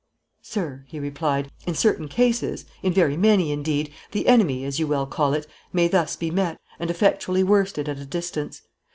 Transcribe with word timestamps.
"Sir," 0.41 0.83
he 0.87 0.99
replied, 0.99 1.51
"in 1.67 1.75
certain 1.75 2.07
cases 2.07 2.65
in 2.81 2.91
very 2.91 3.15
many, 3.15 3.51
indeed 3.51 3.93
the 4.13 4.25
enemy, 4.25 4.65
as 4.65 4.79
you 4.79 4.87
well 4.87 5.05
call 5.05 5.35
it, 5.35 5.45
may 5.71 5.87
thus 5.87 6.15
be 6.15 6.31
met, 6.31 6.59
and 6.79 6.89
effectually 6.89 7.43
worsted 7.43 7.87
at 7.87 7.99
a 7.99 8.05
distance. 8.05 8.63